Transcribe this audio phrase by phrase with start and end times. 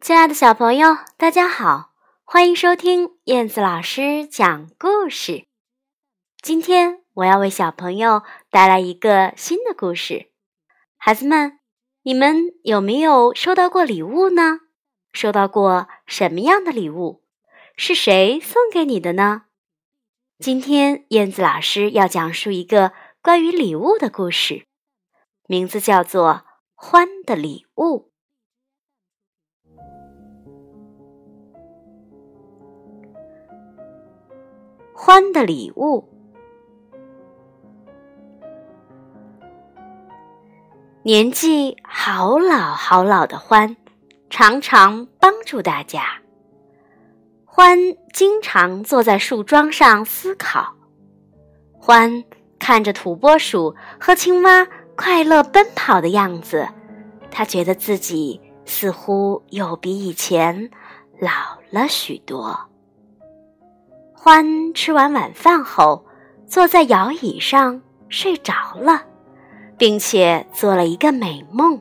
[0.00, 1.90] 亲爱的小朋友，大家好，
[2.22, 5.44] 欢迎收听燕子老师讲故事。
[6.40, 10.30] 今天我要为小朋友带来一个新的故事。
[10.96, 11.58] 孩子们，
[12.02, 14.60] 你们有没有收到过礼物呢？
[15.12, 17.24] 收到过什么样的礼物？
[17.76, 19.46] 是谁送给你的呢？
[20.38, 24.64] 今天燕子老师要讲述一个关于礼物的故事，
[25.48, 26.30] 名字叫做
[26.76, 27.98] 《欢的礼物》。
[35.00, 36.08] 欢的礼物。
[41.04, 43.76] 年纪好老好老的欢，
[44.28, 46.02] 常常帮助大家。
[47.44, 47.78] 欢
[48.12, 50.74] 经常坐在树桩上思考。
[51.72, 52.24] 欢
[52.58, 56.68] 看着土拨鼠和青蛙快乐奔跑的样子，
[57.30, 60.72] 他觉得自己似乎又比以前
[61.20, 61.30] 老
[61.70, 62.58] 了许多。
[64.20, 66.04] 欢吃完晚饭后，
[66.46, 69.04] 坐在摇椅上睡着了，
[69.78, 71.80] 并且做了一个美梦。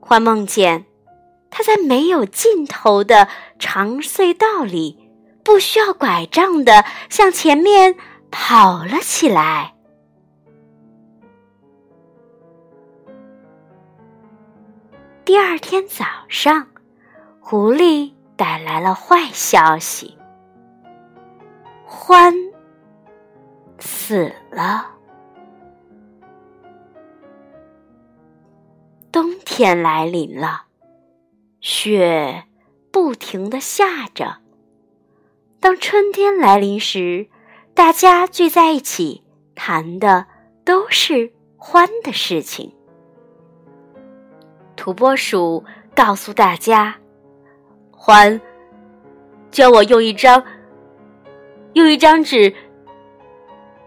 [0.00, 0.86] 欢梦见
[1.50, 4.98] 他在没有尽头的长隧道里，
[5.44, 7.94] 不需要拐杖的向前面
[8.30, 9.74] 跑了起来。
[15.26, 16.66] 第二天早上，
[17.38, 20.16] 狐狸带来了坏消息。
[22.04, 22.34] 欢
[23.78, 24.90] 死了。
[29.12, 30.64] 冬天来临了，
[31.60, 32.42] 雪
[32.90, 34.38] 不停的下着。
[35.60, 37.28] 当春天来临时，
[37.72, 39.22] 大家聚在一起，
[39.54, 40.26] 谈的
[40.64, 42.74] 都是欢的事情。
[44.74, 46.96] 土拨鼠告诉大家
[47.94, 48.40] ：“欢，
[49.52, 50.42] 教我用一张。”
[51.74, 52.54] 用一张纸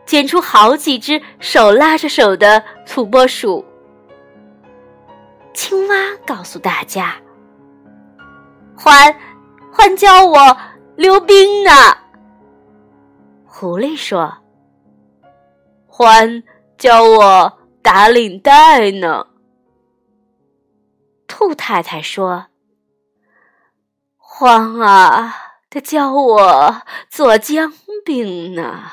[0.05, 3.63] 剪出好几只手拉着手的土拨鼠。
[5.53, 7.15] 青蛙告诉大家
[8.75, 9.15] ：“欢，
[9.71, 10.57] 欢教我
[10.95, 11.71] 溜冰呢。”
[13.47, 14.37] 狐狸说
[15.87, 16.43] ：“欢
[16.77, 19.27] 教我打领带呢。”
[21.27, 22.47] 兔太太说
[24.17, 27.73] ：“欢啊。”他教我做姜
[28.05, 28.91] 饼呢。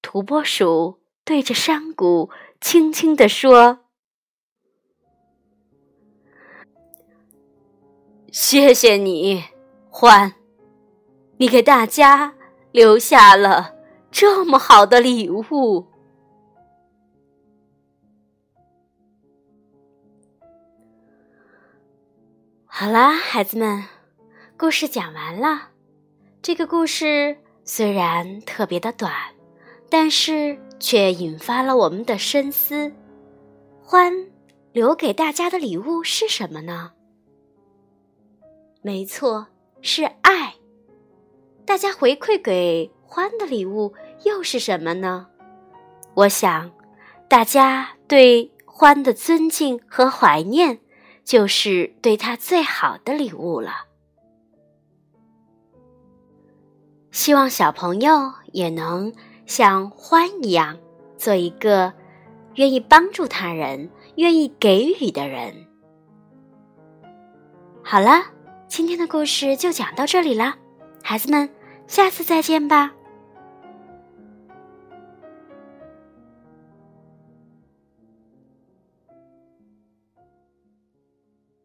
[0.00, 2.30] 土拨鼠对着山谷
[2.60, 3.80] 轻轻地说
[8.30, 9.44] ：“谢谢你，
[9.90, 10.34] 欢，
[11.38, 12.34] 你给大家
[12.70, 13.74] 留下了
[14.12, 15.88] 这么好的礼物。”
[22.66, 23.95] 好啦，孩子们。
[24.58, 25.68] 故事讲完了，
[26.40, 29.12] 这个故事虽然特别的短，
[29.90, 32.90] 但是却引发了我们的深思。
[33.82, 34.10] 欢
[34.72, 36.92] 留给大家的礼物是什么呢？
[38.80, 39.48] 没错，
[39.82, 40.54] 是爱。
[41.66, 43.92] 大家回馈给欢的礼物
[44.24, 45.26] 又是什么呢？
[46.14, 46.72] 我想，
[47.28, 50.78] 大家对欢的尊敬和怀念，
[51.22, 53.84] 就是对他最好的礼物了。
[57.16, 59.10] 希望小朋友也能
[59.46, 60.76] 像欢一样，
[61.16, 61.94] 做一个
[62.56, 65.66] 愿意帮助他人、愿意给予的人。
[67.82, 68.22] 好了，
[68.68, 70.56] 今天的故事就讲到这里了，
[71.02, 71.48] 孩子们，
[71.86, 72.92] 下次再见吧。